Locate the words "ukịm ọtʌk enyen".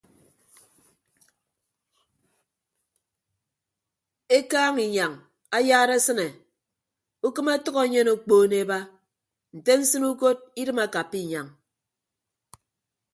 7.27-8.07